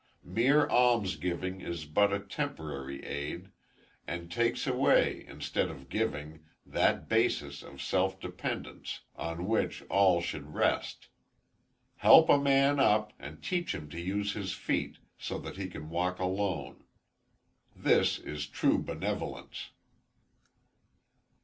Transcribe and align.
Mere 0.25 0.65
alms 0.67 1.15
giving 1.15 1.61
is 1.61 1.85
but 1.85 2.11
a 2.11 2.17
temporary 2.19 3.05
aid, 3.05 3.51
and 4.07 4.31
takes 4.31 4.65
away, 4.65 5.23
instead 5.27 5.69
of 5.69 5.89
giving, 5.89 6.43
that 6.65 7.07
basis 7.07 7.61
of 7.61 7.79
self 7.83 8.19
dependence, 8.19 9.01
on 9.15 9.45
which 9.45 9.83
all 9.91 10.19
should 10.19 10.55
rest. 10.55 11.09
Help 11.97 12.29
a 12.29 12.39
man 12.39 12.79
up, 12.79 13.13
and 13.19 13.43
teach 13.43 13.75
him 13.75 13.87
to 13.91 14.01
use 14.01 14.33
his 14.33 14.53
feet, 14.53 14.97
so 15.19 15.37
that 15.37 15.57
he 15.57 15.67
can 15.69 15.87
walk 15.91 16.17
alone. 16.17 16.83
This 17.75 18.17
is 18.17 18.47
true 18.47 18.79
benevolence. 18.79 19.69